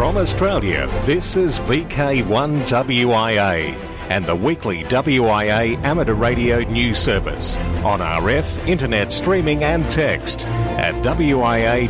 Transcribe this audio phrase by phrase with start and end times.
[0.00, 3.74] From Australia, this is VK1WIA
[4.08, 10.94] and the weekly WIA amateur radio news service on RF, internet streaming and text at
[11.04, 11.84] wia.org.au.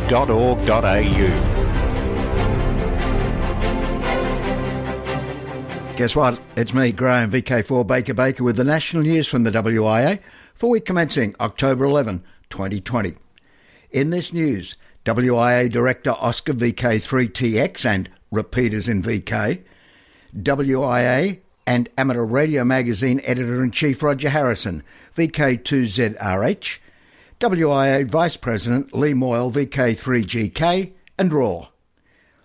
[5.95, 6.37] Guess what?
[6.57, 10.19] It's me, Graham, VK4 Baker Baker, with the national news from the WIA
[10.53, 13.15] for week commencing October 11, 2020.
[13.91, 19.63] In this news, WIA Director Oscar VK3TX and repeaters in VK,
[20.35, 24.83] WIA and Amateur Radio Magazine Editor in Chief Roger Harrison,
[25.17, 26.77] VK2ZRH,
[27.39, 31.69] WIA Vice President Lee Moyle, VK3GK, and ROAR.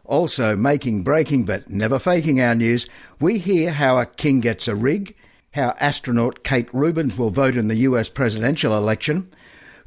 [0.06, 2.86] Also making, breaking, but never faking our news,
[3.20, 5.14] we hear how a king gets a rig,
[5.52, 9.30] how astronaut Kate Rubins will vote in the US presidential election,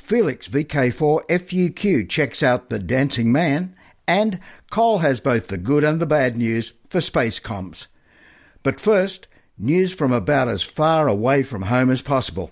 [0.10, 3.76] Felix VK4 FUQ checks out The Dancing Man,
[4.08, 4.40] and
[4.72, 7.86] Cole has both the good and the bad news for space comms.
[8.64, 12.50] But first, news from about as far away from home as possible.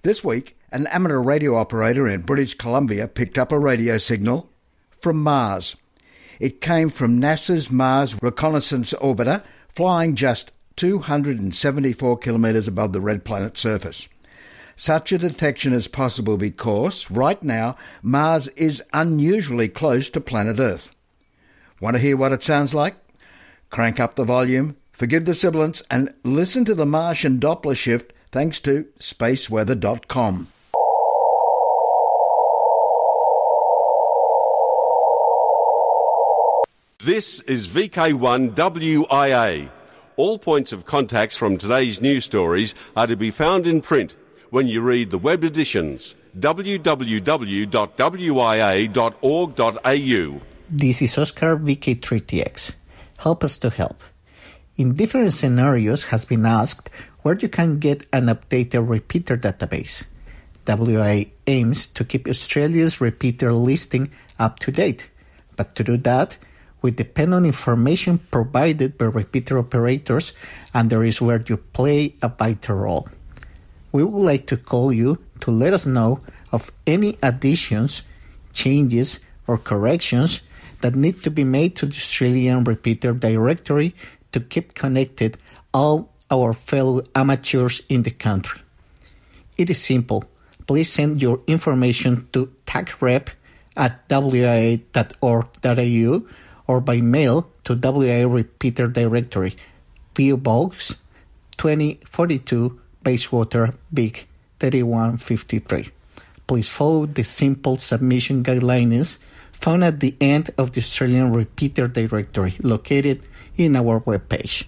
[0.00, 4.48] This week, an amateur radio operator in British Columbia picked up a radio signal
[4.98, 5.76] from Mars.
[6.40, 13.60] It came from NASA's Mars Reconnaissance Orbiter, flying just 274 kilometres above the red planet's
[13.60, 14.08] surface.
[14.80, 20.92] Such a detection is possible because, right now, Mars is unusually close to planet Earth.
[21.80, 22.94] Want to hear what it sounds like?
[23.70, 28.60] Crank up the volume, forgive the sibilance, and listen to the Martian Doppler shift thanks
[28.60, 30.46] to spaceweather.com.
[37.00, 39.70] This is VK1WIA.
[40.14, 44.14] All points of contacts from today's news stories are to be found in print
[44.50, 46.80] when you read the web editions www.wia.org.au.
[50.70, 52.74] This is Oscar VK3TX.
[53.18, 54.02] Help us to help.
[54.76, 56.90] In different scenarios has been asked
[57.22, 60.04] where you can get an updated repeater database.
[60.66, 65.08] WIA aims to keep Australia's repeater listing up to date,
[65.56, 66.36] but to do that,
[66.82, 70.32] we depend on information provided by repeater operators,
[70.72, 73.08] and there is where you play a vital role
[73.92, 76.20] we would like to call you to let us know
[76.52, 78.02] of any additions,
[78.52, 80.42] changes, or corrections
[80.80, 83.94] that need to be made to the Australian Repeater Directory
[84.32, 85.38] to keep connected
[85.72, 88.60] all our fellow amateurs in the country.
[89.56, 90.24] It is simple.
[90.66, 93.28] Please send your information to tagrep
[93.76, 94.82] at wia.org.au
[96.66, 99.56] or by mail to WIA Repeater Directory,
[100.14, 100.96] PO Box
[101.56, 102.78] 2042
[103.08, 104.28] Bayswater Vic
[104.60, 105.88] 3153.
[106.46, 109.16] Please follow the simple submission guidelines
[109.50, 113.22] found at the end of the Australian Repeater Directory located
[113.56, 114.66] in our webpage.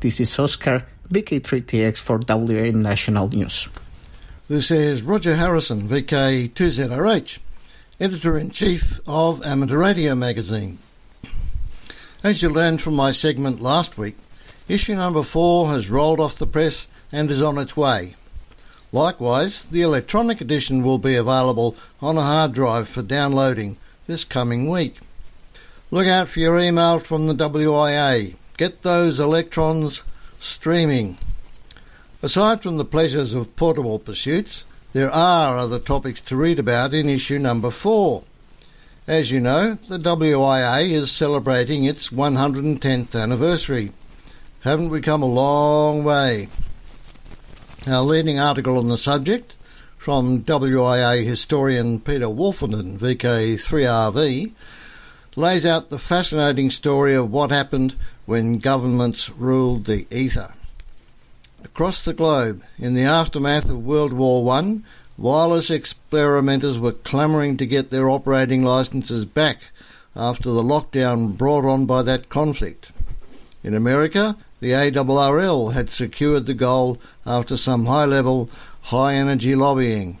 [0.00, 3.70] This is Oscar VK3TX for WIA National News.
[4.48, 7.38] This is Roger Harrison, VK2ZRH,
[7.98, 10.76] Editor in Chief of Amateur Radio Magazine.
[12.22, 14.16] As you learned from my segment last week,
[14.68, 18.14] issue number four has rolled off the press and is on its way.
[18.92, 23.76] Likewise, the electronic edition will be available on a hard drive for downloading
[24.06, 24.96] this coming week.
[25.90, 28.34] Look out for your email from the WIA.
[28.56, 30.02] Get those electrons
[30.38, 31.18] streaming.
[32.22, 37.08] Aside from the pleasures of portable pursuits, there are other topics to read about in
[37.08, 38.24] issue number four.
[39.06, 43.92] As you know, the WIA is celebrating its 110th anniversary.
[44.62, 46.48] Haven't we come a long way?
[47.88, 49.56] Our leading article on the subject
[49.96, 54.52] from WIA historian Peter Woolfenden, VK3RV,
[55.36, 57.94] lays out the fascinating story of what happened
[58.26, 60.52] when governments ruled the ether.
[61.64, 64.80] Across the globe, in the aftermath of World War I,
[65.16, 69.62] wireless experimenters were clamouring to get their operating licenses back
[70.14, 72.92] after the lockdown brought on by that conflict.
[73.64, 78.50] In America, the ARRL had secured the goal after some high level,
[78.82, 80.18] high energy lobbying.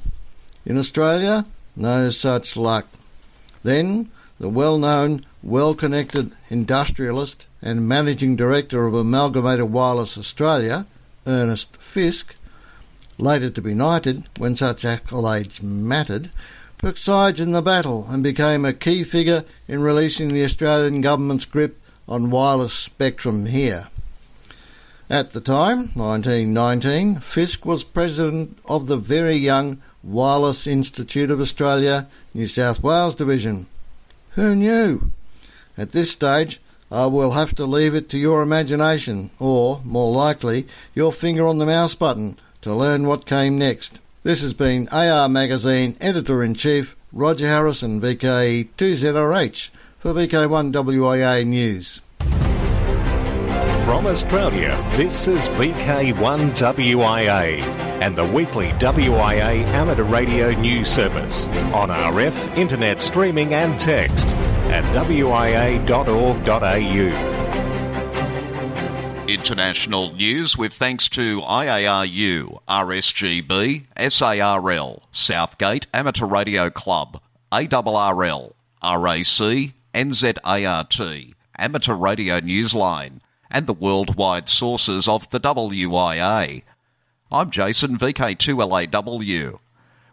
[0.64, 2.86] In Australia, no such luck.
[3.62, 10.86] Then, the well known, well connected industrialist and managing director of Amalgamated Wireless Australia,
[11.26, 12.36] Ernest Fisk,
[13.18, 16.30] later to be knighted when such accolades mattered,
[16.78, 21.44] took sides in the battle and became a key figure in releasing the Australian government's
[21.44, 23.88] grip on wireless spectrum here.
[25.10, 32.06] At the time, 1919, Fisk was president of the very young Wireless Institute of Australia,
[32.34, 33.68] New South Wales Division.
[34.32, 35.10] Who knew?
[35.78, 36.60] At this stage,
[36.92, 41.56] I will have to leave it to your imagination, or, more likely, your finger on
[41.56, 44.00] the mouse button to learn what came next.
[44.24, 49.70] This has been AR Magazine Editor in Chief Roger Harrison, VK2ZRH,
[50.00, 52.02] for VK1WIA News.
[53.88, 57.62] From Australia, this is VK1WIA
[58.02, 64.28] and the weekly WIA amateur radio news service on RF, internet streaming and text
[64.68, 65.78] at wia.org.au.
[69.26, 78.52] International news with thanks to IARU, RSGB, SARL, Southgate Amateur Radio Club, ARRL,
[78.82, 83.20] RAC, NZART, Amateur Radio Newsline,
[83.50, 86.62] and the worldwide sources of the WIA.
[87.30, 89.58] I'm Jason, VK2LAW.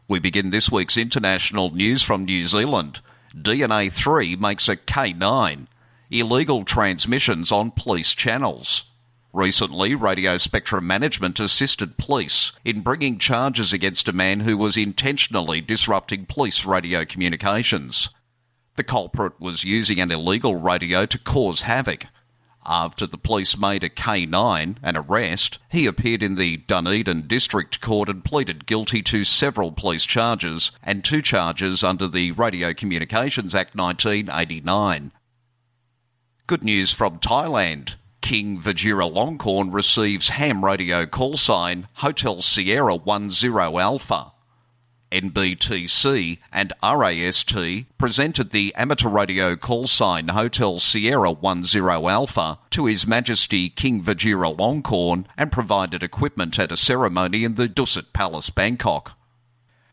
[0.07, 3.01] We begin this week's international news from New Zealand.
[3.35, 5.67] DNA 3 makes a K9.
[6.11, 8.85] Illegal transmissions on police channels.
[9.33, 15.59] Recently, Radio Spectrum Management assisted police in bringing charges against a man who was intentionally
[15.59, 18.07] disrupting police radio communications.
[18.77, 22.05] The culprit was using an illegal radio to cause havoc.
[22.67, 28.09] After the police made a K9, an arrest, he appeared in the Dunedin District Court
[28.09, 33.75] and pleaded guilty to several police charges and two charges under the Radio Communications Act
[33.75, 35.11] 1989.
[36.47, 37.95] Good news from Thailand.
[38.21, 44.31] King Vajiralongkorn receives ham radio call sign Hotel Sierra 10 Alpha.
[45.11, 47.55] NBTC and RAST
[47.97, 55.25] presented the amateur radio call sign Hotel Sierra 10 Alpha to His Majesty King Vajiralongkorn
[55.37, 59.13] and provided equipment at a ceremony in the Dusit Palace, Bangkok.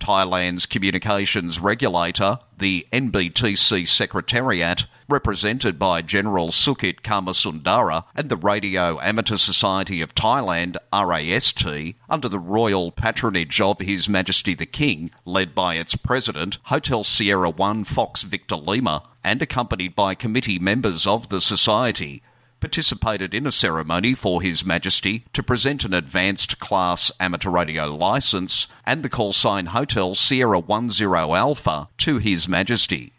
[0.03, 9.37] Thailand's communications regulator, the NBTC Secretariat, represented by General Sukit Kamasundara and the Radio Amateur
[9.37, 15.77] Society of Thailand, RAST, under the royal patronage of His Majesty the King, led by
[15.77, 21.41] its president, Hotel Sierra 1 Fox Victor Lima, and accompanied by committee members of the
[21.41, 22.25] society,
[22.63, 28.69] participated in a ceremony for His Majesty to present an advanced class amateur radio license
[28.87, 33.15] and the call sign Hotel Sierra 10 Alpha to His Majesty.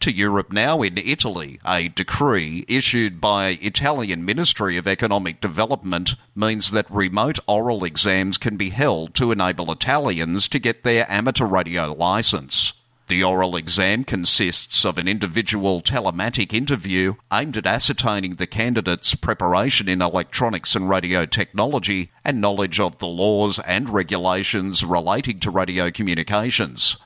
[0.00, 6.72] To Europe now in Italy, a decree issued by Italian Ministry of Economic Development means
[6.72, 11.92] that remote oral exams can be held to enable Italians to get their amateur radio
[11.92, 12.72] license.
[13.10, 19.88] The oral exam consists of an individual telematic interview aimed at ascertaining the candidate's preparation
[19.88, 25.90] in electronics and radio technology and knowledge of the laws and regulations relating to radio
[25.90, 26.98] communications.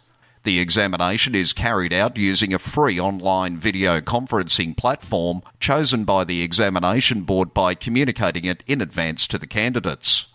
[0.43, 6.43] The examination is carried out using a free online video conferencing platform chosen by the
[6.43, 10.27] examination board by communicating it in advance to the candidates.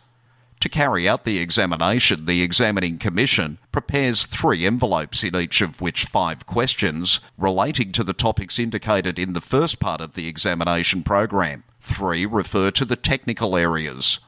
[0.62, 6.04] To carry out the examination, the examining commission prepares three envelopes in each of which
[6.04, 11.64] five questions relating to the topics indicated in the first part of the examination program.
[11.80, 14.20] Three refer to the technical areas.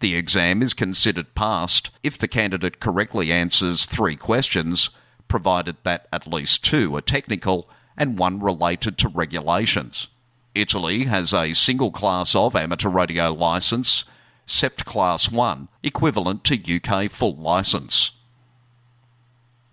[0.00, 4.90] The exam is considered passed if the candidate correctly answers three questions,
[5.28, 10.08] provided that at least two are technical and one related to regulations.
[10.54, 14.04] Italy has a single class of amateur radio licence
[14.50, 18.10] CEPT Class 1, equivalent to UK full licence.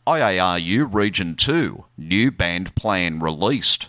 [0.06, 3.88] IARU Region 2, new band plan released.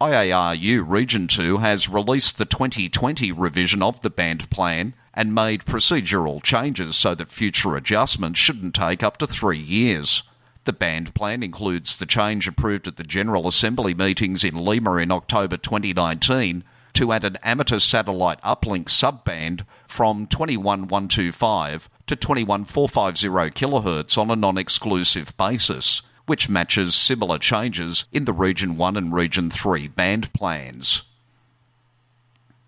[0.00, 6.40] IARU Region 2 has released the 2020 revision of the band plan and made procedural
[6.40, 10.22] changes so that future adjustments shouldn't take up to three years.
[10.64, 15.10] The band plan includes the change approved at the General Assembly meetings in Lima in
[15.10, 16.62] October 2019
[17.00, 23.26] to add an amateur satellite uplink subband from 21125 to 21450
[23.58, 29.50] kHz on a non-exclusive basis, which matches similar changes in the Region 1 and Region
[29.50, 31.04] 3 band plans.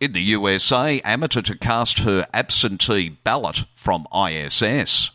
[0.00, 5.10] In the USA, amateur to cast her absentee ballot from ISS.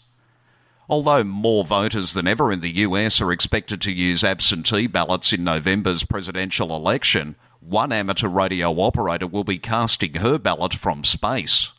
[0.88, 5.43] Although more voters than ever in the US are expected to use absentee ballots in
[5.43, 7.36] November's presidential election,
[7.69, 11.71] one amateur radio operator will be casting her ballot from space.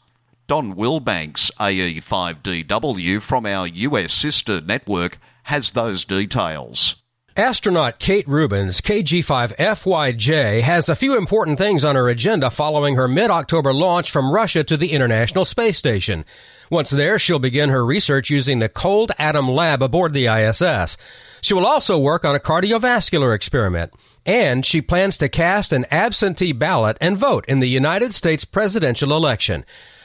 [0.47, 6.97] Don Wilbanks, AE5DW, from our US sister network, has those details.
[7.39, 13.31] Astronaut Kate Rubins, KG5FYJ, has a few important things on her agenda following her mid
[13.31, 16.25] October launch from Russia to the International Space Station.
[16.69, 20.97] Once there, she'll begin her research using the Cold Atom Lab aboard the ISS.
[21.41, 23.93] She will also work on a cardiovascular experiment.
[24.27, 29.17] And she plans to cast an absentee ballot and vote in the United States presidential
[29.17, 29.65] election.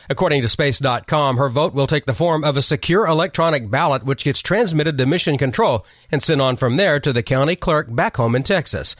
[0.09, 4.25] According to Space.com, her vote will take the form of a secure electronic ballot which
[4.25, 8.17] gets transmitted to Mission Control and sent on from there to the county clerk back
[8.17, 8.95] home in Texas.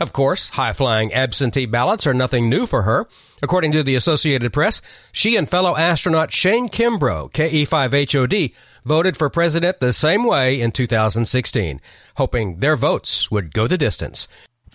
[0.00, 3.08] Of course, high flying absentee ballots are nothing new for her.
[3.42, 8.52] According to the Associated Press, she and fellow astronaut Shane Kimbrough, KE5HOD,
[8.84, 11.80] voted for president the same way in 2016,
[12.16, 14.28] hoping their votes would go the distance.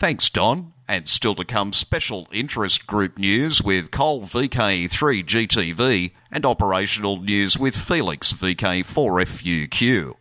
[0.03, 0.73] Thanks, Don.
[0.85, 7.57] And still to come, special interest group news with Cole VK3 GTV and operational news
[7.57, 10.15] with Felix VK4FUQ.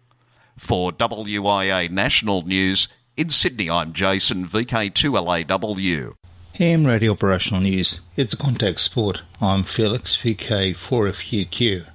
[0.57, 2.87] For WIA National News,
[3.17, 6.15] in Sydney, I'm Jason VK2LAW.
[6.55, 8.03] Ham Radio Operational News.
[8.15, 9.23] It's a contact sport.
[9.41, 11.87] I'm Felix VK4FUQ.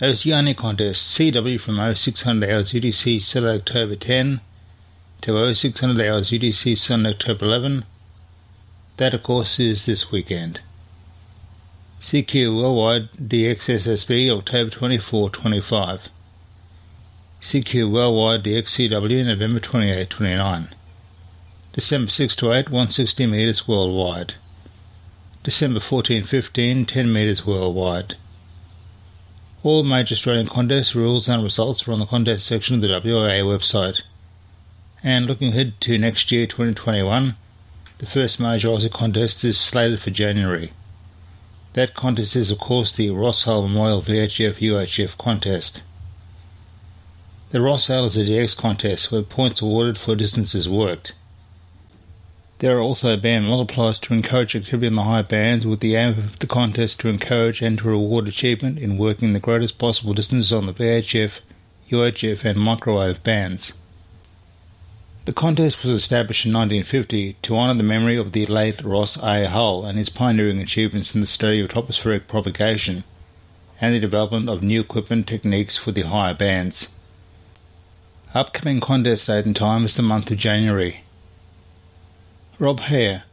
[0.00, 4.40] Oceania Contest CW from 0600 hours UTC Saturday October 10 to
[5.22, 7.84] 0600 hours UTC Sunday October 11.
[8.96, 10.60] That of course is this weekend.
[12.00, 16.08] CQ Worldwide DXSSB October 24 25.
[17.42, 20.68] CQ Worldwide DXCW November 28 29.
[21.74, 24.34] December 6 to 8 160 metres worldwide.
[25.44, 28.14] December 14 15 10 metres worldwide.
[29.62, 33.44] All major Australian contest rules and results are on the contest section of the WIA
[33.44, 34.00] website.
[35.02, 37.34] And looking ahead to next year 2021,
[37.98, 40.72] the first major Aussie contest is slated for January.
[41.72, 45.82] That contest is, of course, the Ross Hull Memorial VHF UHF contest.
[47.50, 51.14] The Ross Hull is a DX contest where points are awarded for distances worked.
[52.58, 56.10] There are also band multipliers to encourage activity in the high bands with the aim
[56.10, 60.52] of the contest to encourage and to reward achievement in working the greatest possible distances
[60.52, 61.40] on the VHF,
[61.90, 63.72] UHF and microwave bands.
[65.26, 69.46] The contest was established in 1950 to honour the memory of the late Ross A.
[69.46, 73.04] Hull and his pioneering achievements in the study of tropospheric propagation
[73.82, 76.88] and the development of new equipment techniques for the higher bands.
[78.32, 81.02] Upcoming contest date and time is the month of January.
[82.58, 83.24] Rob Hare,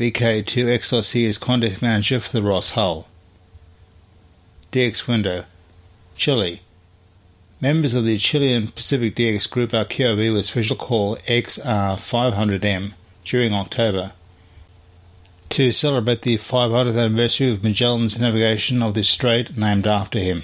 [0.00, 3.06] VK2XLC is contest manager for the Ross Hull.
[4.72, 5.44] DX Window,
[6.16, 6.60] Chile.
[7.58, 12.92] Members of the Chilean Pacific DX Group are QRV with special call XR500M
[13.24, 14.12] during October
[15.48, 20.42] to celebrate the 500th anniversary of Magellan's navigation of the strait named after him.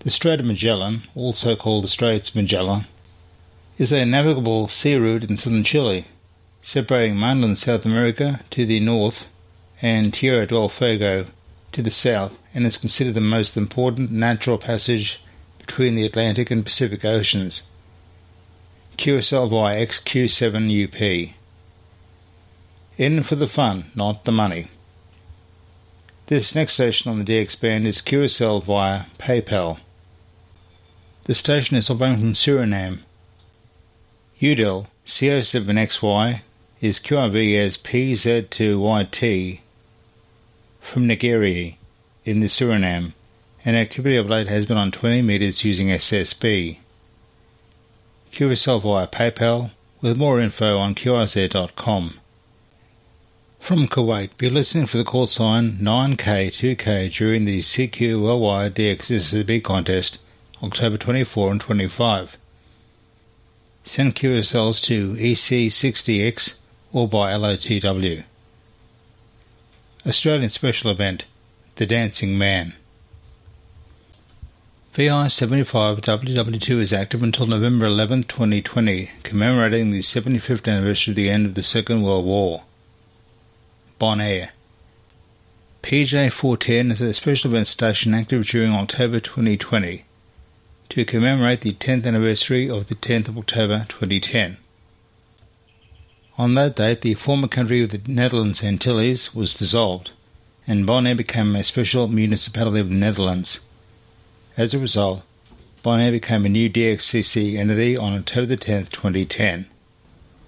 [0.00, 2.84] The Strait of Magellan, also called the Straits Magellan,
[3.78, 6.04] is a navigable sea route in southern Chile,
[6.60, 9.32] separating mainland South America to the north
[9.80, 11.28] and Tierra del Fuego
[11.72, 15.22] to the south, and is considered the most important natural passage
[15.68, 17.62] between the Atlantic and Pacific Oceans.
[18.96, 21.34] QSL via XQ7UP.
[22.96, 24.68] In for the fun, not the money.
[26.26, 29.78] This next station on the DX band is QSL via PayPal.
[31.24, 33.00] The station is operating from Suriname.
[34.40, 36.40] UDEL CO7XY
[36.80, 39.60] is QRV as PZ2YT
[40.80, 41.74] from Nigeria
[42.24, 43.12] in the Suriname,
[43.64, 46.78] and activity of late has been on 20 metres using SSB.
[48.32, 52.14] QSL via PayPal with more info on QRZ.com.
[53.58, 60.18] From Kuwait, be listening for the call sign 9K2K during the CQ Worldwide DXSB contest
[60.62, 62.38] October 24 and 25.
[63.84, 66.58] Send QSLs to EC60X
[66.92, 68.24] or by LOTW.
[70.06, 71.24] Australian Special Event
[71.76, 72.74] The Dancing Man.
[74.94, 81.30] VI 75 WW2 is active until November 11, 2020, commemorating the 75th anniversary of the
[81.30, 82.64] end of the Second World War.
[84.00, 84.48] Bonaire.
[85.82, 90.04] PJ 410 is a special event station active during October 2020
[90.88, 94.56] to commemorate the 10th anniversary of the 10th of October 2010.
[96.38, 100.10] On that date, the former country of the Netherlands Antilles was dissolved,
[100.66, 103.60] and Bonaire became a special municipality of the Netherlands.
[104.58, 105.22] As a result,
[105.84, 109.66] Bonaire became a new DXCC entity on October 10, 2010.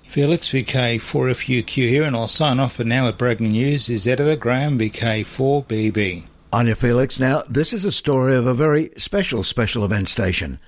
[0.08, 4.80] Felix VK4FUQ here, and I'll sign off, but now with breaking news is editor Graham
[4.80, 6.26] VK4BB.
[6.52, 7.20] Anya Felix.
[7.20, 10.58] Now, this is a story of a very special special event station,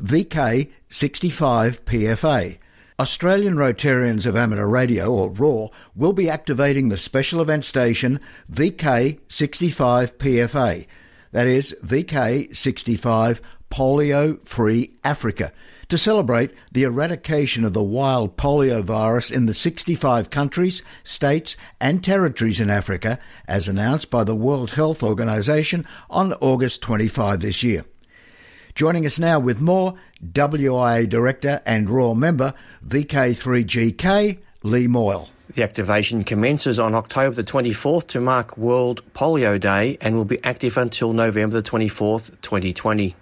[0.00, 2.56] VK65PFA.
[2.98, 10.86] Australian Rotarians of Amateur Radio, or ROAR, will be activating the special event station VK65PFA.
[11.36, 13.40] That is VK65
[13.70, 15.52] Polio Free Africa
[15.90, 22.02] to celebrate the eradication of the wild polio virus in the 65 countries, states, and
[22.02, 27.84] territories in Africa, as announced by the World Health Organization on August 25 this year.
[28.74, 29.92] Joining us now with more,
[30.24, 32.54] WIA Director and Royal Member
[32.88, 35.28] VK3GK, Lee Moyle.
[35.54, 40.42] The activation commences on October the 24th to mark World Polio Day and will be
[40.42, 43.14] active until November the 24th, 2020.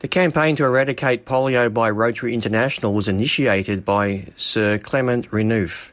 [0.00, 5.88] The campaign to eradicate polio by Rotary International was initiated by Sir Clement Renouf.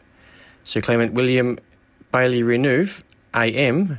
[0.63, 1.57] Sir Clement William
[2.12, 3.01] Bailey Renouf,
[3.34, 3.98] AM,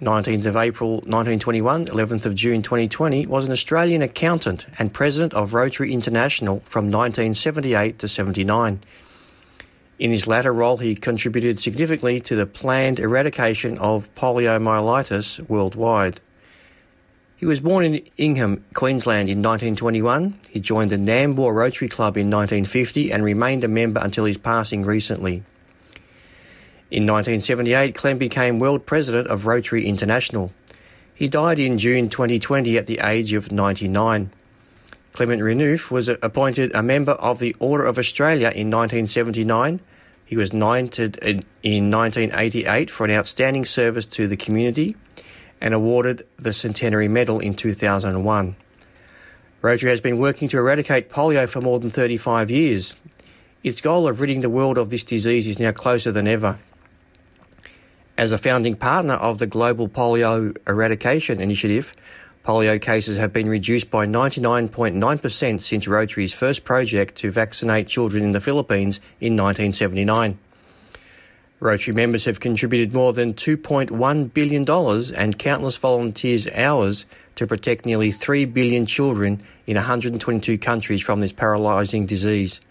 [0.00, 5.52] 19th of April 1921, 11th of June 2020, was an Australian accountant and president of
[5.52, 8.80] Rotary International from 1978 to 79.
[10.00, 16.22] In his latter role, he contributed significantly to the planned eradication of poliomyelitis worldwide.
[17.36, 20.40] He was born in Ingham, Queensland in 1921.
[20.48, 24.84] He joined the Nambour Rotary Club in 1950 and remained a member until his passing
[24.84, 25.42] recently.
[26.90, 30.50] In 1978, Clem became World President of Rotary International.
[31.14, 34.30] He died in June 2020 at the age of 99.
[35.12, 39.80] Clement Renouf was appointed a member of the Order of Australia in 1979.
[40.30, 44.94] He was knighted in 1988 for an outstanding service to the community
[45.60, 48.54] and awarded the Centenary Medal in 2001.
[49.60, 52.94] Rotary has been working to eradicate polio for more than 35 years.
[53.64, 56.60] Its goal of ridding the world of this disease is now closer than ever.
[58.16, 61.92] As a founding partner of the Global Polio Eradication Initiative,
[62.44, 68.32] polio cases have been reduced by 99.9% since Rotary's first project to vaccinate children in
[68.32, 70.38] the Philippines in 1979.
[71.60, 77.04] Rotary members have contributed more than $2.1 billion and countless volunteers' hours
[77.36, 82.62] to protect nearly 3 billion children in 122 countries from this paralysing disease.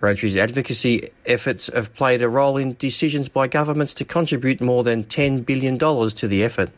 [0.00, 5.04] Rotary's advocacy efforts have played a role in decisions by governments to contribute more than
[5.04, 6.70] $10 billion to the effort.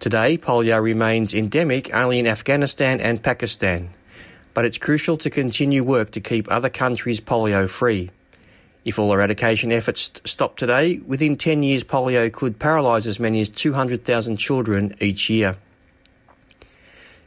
[0.00, 3.90] Today, polio remains endemic only in Afghanistan and Pakistan,
[4.54, 8.10] but it's crucial to continue work to keep other countries polio free.
[8.84, 13.48] If all eradication efforts stop today, within 10 years polio could paralyse as many as
[13.48, 15.56] 200,000 children each year.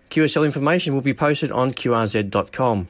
[0.09, 2.87] QSL information will be posted on qrz.com.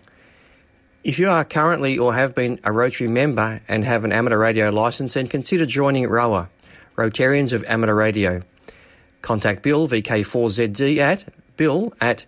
[1.04, 4.70] If you are currently or have been a Rotary member and have an amateur radio
[4.70, 6.50] licence, then consider joining ROA,
[6.96, 8.44] Rotarians of Amateur Radio.
[9.22, 11.24] Contact Bill, VK4ZD, at
[11.58, 12.26] bill at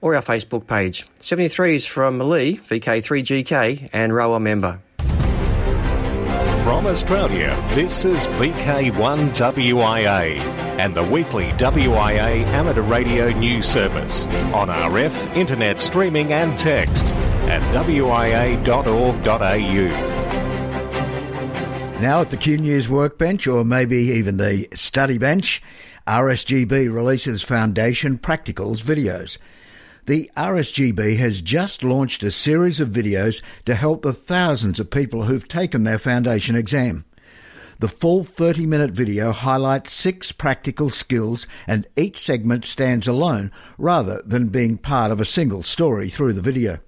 [0.00, 1.06] or our Facebook page.
[1.20, 4.80] 73 is from Lee, VK3GK, and ROA member.
[6.62, 10.38] From Australia, this is VK1WIA
[10.78, 17.06] and the weekly WIA amateur radio news service on RF, internet streaming and text
[17.48, 18.60] at wia.org.au.
[22.00, 25.62] Now at the Q News workbench, or maybe even the study bench,
[26.06, 29.38] RSGB releases Foundation Practicals videos.
[30.06, 35.24] The RSGB has just launched a series of videos to help the thousands of people
[35.24, 37.04] who've taken their foundation exam.
[37.80, 44.22] The full 30 minute video highlights six practical skills and each segment stands alone rather
[44.24, 46.78] than being part of a single story through the video.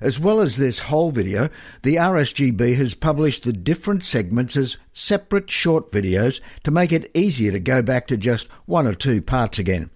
[0.00, 1.48] As well as this whole video,
[1.82, 7.50] the RSGB has published the different segments as separate short videos to make it easier
[7.52, 9.90] to go back to just one or two parts again.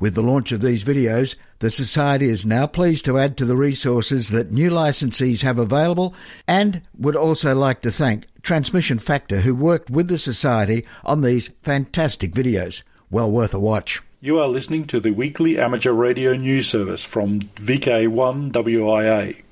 [0.00, 3.56] With the launch of these videos, the Society is now pleased to add to the
[3.56, 6.14] resources that new licensees have available
[6.46, 11.50] and would also like to thank Transmission Factor who worked with the Society on these
[11.62, 12.82] fantastic videos.
[13.10, 14.02] Well worth a watch.
[14.20, 19.42] You are listening to the weekly amateur radio news service from VK1WIA.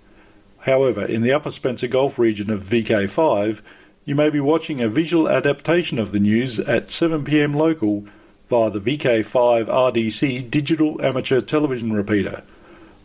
[0.59, 3.63] However, in the Upper Spencer Gulf region of VK5,
[4.05, 8.07] you may be watching a visual adaptation of the news at 7pm local
[8.49, 12.43] via the VK5 RDC digital amateur television repeater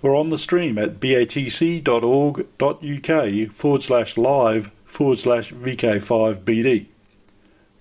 [0.01, 1.82] or on the stream at batc.org.uk
[3.51, 6.88] forward slash live forward slash VK5BD.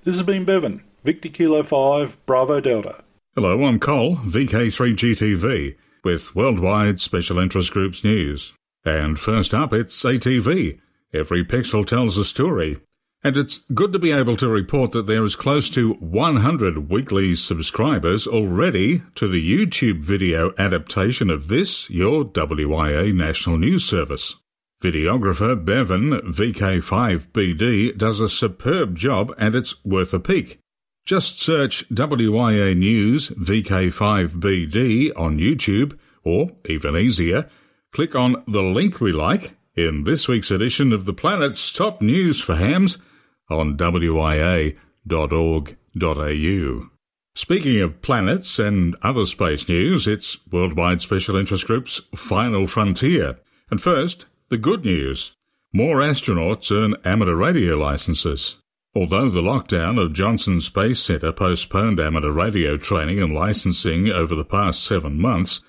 [0.04, 3.02] This has been Bevan, Victor Kilo 5, Bravo Delta.
[3.34, 8.54] Hello, I'm Cole, VK3GTV, with Worldwide Special Interest Groups News.
[8.84, 10.80] And first up, it's ATV.
[11.12, 12.78] Every pixel tells a story.
[13.22, 17.34] And it's good to be able to report that there is close to 100 weekly
[17.34, 24.36] subscribers already to the YouTube video adaptation of this, your WIA National News Service.
[24.82, 30.58] Videographer Bevan VK5BD does a superb job and it's worth a peek.
[31.04, 37.50] Just search WIA News VK5BD on YouTube, or even easier,
[37.92, 42.40] click on the link we like in this week's edition of the Planet's Top News
[42.40, 42.96] for Hams
[43.50, 44.76] on wia.org.au.
[47.34, 53.38] Speaking of planets and other space news, it's Worldwide Special Interest Group's Final Frontier.
[53.70, 55.36] And first, the good news.
[55.72, 58.60] More astronauts earn amateur radio licenses.
[58.94, 64.44] Although the lockdown of Johnson Space Center postponed amateur radio training and licensing over the
[64.44, 65.62] past seven months,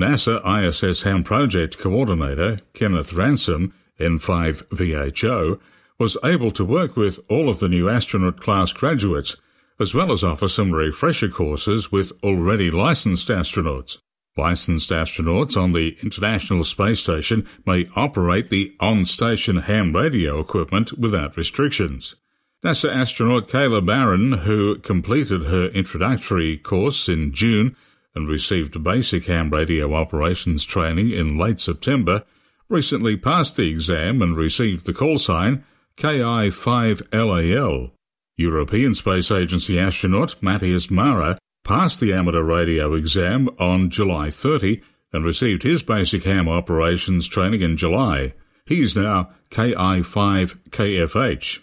[0.00, 5.60] NASA ISS Ham Project Coordinator Kenneth Ransom, N5VHO,
[6.02, 9.36] was able to work with all of the new astronaut class graduates,
[9.78, 13.98] as well as offer some refresher courses with already licensed astronauts.
[14.36, 21.36] Licensed astronauts on the International Space Station may operate the on-station ham radio equipment without
[21.36, 22.16] restrictions.
[22.64, 27.76] NASA astronaut Kayla Barron, who completed her introductory course in June
[28.12, 32.24] and received basic ham radio operations training in late September,
[32.68, 35.64] recently passed the exam and received the call sign
[36.02, 37.92] KI-5LAL.
[38.36, 45.24] European Space Agency astronaut Matthias Maurer passed the amateur radio exam on July 30 and
[45.24, 48.34] received his basic ham operations training in July.
[48.66, 51.60] He is now KI-5KFH.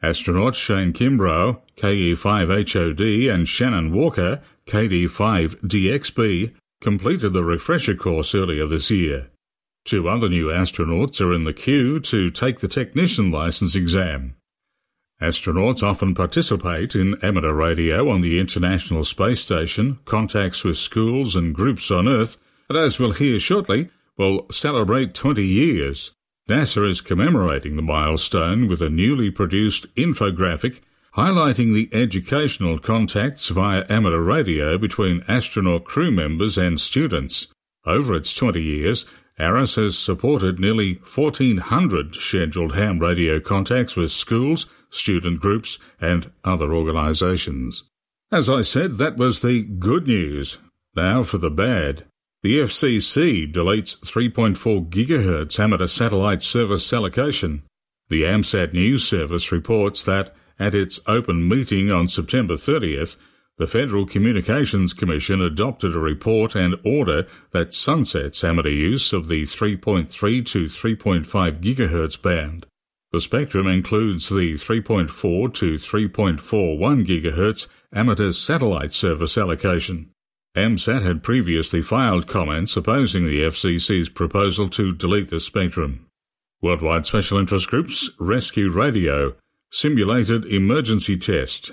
[0.00, 9.30] Astronauts Shane Kimbrough, KE5HOD, and Shannon Walker, KD5DXB, completed the refresher course earlier this year.
[9.84, 14.34] Two other new astronauts are in the queue to take the technician license exam.
[15.20, 21.54] Astronauts often participate in amateur radio on the International Space Station, contacts with schools and
[21.54, 22.36] groups on Earth,
[22.68, 26.12] and as we'll hear shortly, will celebrate 20 years.
[26.48, 30.80] NASA is commemorating the milestone with a newly produced infographic
[31.16, 37.46] highlighting the educational contacts via amateur radio between astronaut crew members and students.
[37.86, 39.06] Over its 20 years,
[39.38, 46.72] ARISS has supported nearly 1,400 scheduled ham radio contacts with schools, student groups, and other
[46.72, 47.84] organisations.
[48.30, 50.58] As I said, that was the good news.
[50.94, 52.04] Now for the bad.
[52.42, 57.62] The FCC deletes 3.4 GHz amateur satellite service allocation.
[58.10, 63.16] The AMSAT News Service reports that at its open meeting on September 30th,
[63.56, 69.44] the Federal Communications Commission adopted a report and order that sunsets amateur use of the
[69.44, 70.08] 3.3
[70.46, 72.66] to 3.5 GHz band.
[73.12, 80.10] The spectrum includes the 3.4 to 3.41 GHz amateur satellite service allocation.
[80.56, 86.06] AMSAT had previously filed comments opposing the FCC's proposal to delete the spectrum.
[86.60, 89.34] Worldwide Special Interest Groups Rescue Radio
[89.70, 91.72] Simulated Emergency Test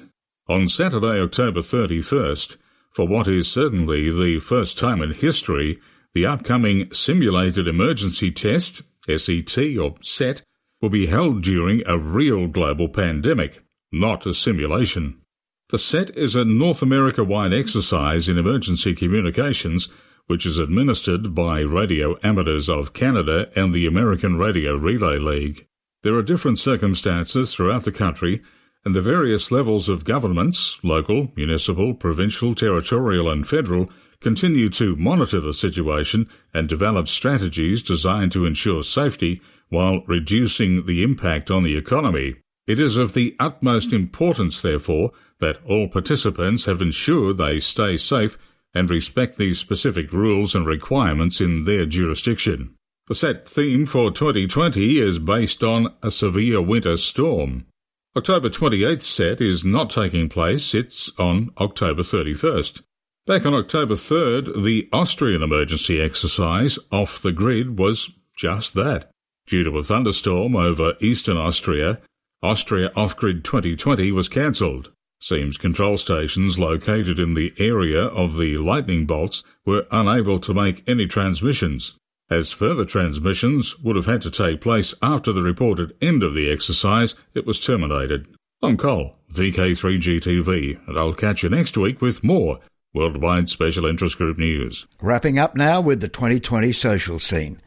[0.52, 2.58] on Saturday, October 31st,
[2.92, 5.80] for what is certainly the first time in history,
[6.14, 10.42] the upcoming Simulated Emergency Test, SET or SET,
[10.82, 15.22] will be held during a real global pandemic, not a simulation.
[15.70, 19.88] The SET is a North America wide exercise in emergency communications
[20.28, 25.68] which is administered by radio amateurs of Canada and the American Radio Relay League.
[26.04, 28.42] There are different circumstances throughout the country
[28.84, 33.90] and the various levels of governments, local, municipal, provincial, territorial, and federal,
[34.20, 41.04] continue to monitor the situation and develop strategies designed to ensure safety while reducing the
[41.04, 42.36] impact on the economy.
[42.68, 48.38] It is of the utmost importance, therefore, that all participants have ensured they stay safe
[48.74, 52.76] and respect these specific rules and requirements in their jurisdiction.
[53.08, 57.66] The set theme for 2020 is based on a severe winter storm.
[58.14, 62.82] October 28th set is not taking place, it's on October 31st.
[63.26, 69.10] Back on October 3rd, the Austrian emergency exercise off the grid was just that.
[69.48, 72.02] Due to a thunderstorm over eastern Austria,
[72.44, 74.92] Austria Off Grid 2020 was cancelled.
[75.22, 80.84] Seems control stations located in the area of the lightning bolts were unable to make
[80.86, 81.98] any transmissions
[82.32, 86.50] as further transmissions would have had to take place after the reported end of the
[86.50, 88.26] exercise, it was terminated.
[88.64, 92.60] I'm Cole, VK3GTV, and I'll catch you next week with more
[92.94, 94.88] Worldwide Special Interest Group news.
[95.02, 97.62] Wrapping up now with the 2020 social scene.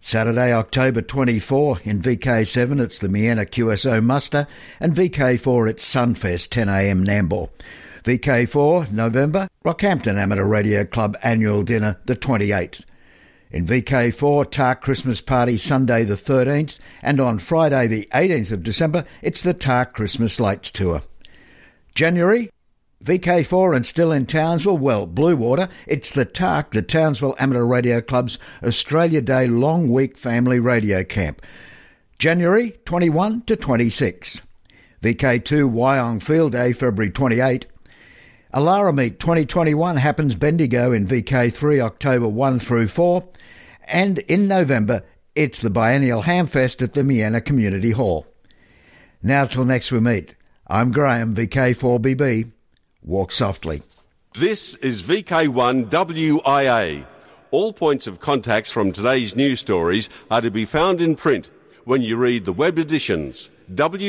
[0.00, 4.48] Saturday, October 24, in VK7 it's the Miena QSO Muster,
[4.80, 7.48] and VK4 it's Sunfest 10am Nambour.
[8.02, 12.82] VK4, November, Rockhampton Amateur Radio Club Annual Dinner, the 28th.
[13.50, 19.06] In VK4, TARC Christmas Party Sunday the 13th, and on Friday the 18th of December,
[19.22, 21.02] it's the TARC Christmas Lights Tour.
[21.94, 22.50] January,
[23.02, 28.38] VK4 and still in Townsville, well, Bluewater, it's the TARC, the Townsville Amateur Radio Club's
[28.62, 31.40] Australia Day Long Week Family Radio Camp.
[32.18, 34.42] January 21 to 26.
[35.02, 37.64] VK2 Wyong Field Day, February 28.
[38.54, 43.28] Alara Meet 2021 happens Bendigo in VK3 October 1 through 4.
[43.84, 45.02] And in November,
[45.34, 48.26] it's the biennial Hamfest at the Miena Community Hall.
[49.22, 50.34] Now till next we meet,
[50.66, 52.50] I'm Graham, VK4BB.
[53.02, 53.82] Walk softly.
[54.34, 57.04] This is VK1WIA.
[57.50, 61.50] All points of contacts from today's news stories are to be found in print
[61.84, 64.08] when you read the web editions www.wia.org.au.